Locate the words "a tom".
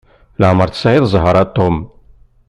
1.43-1.77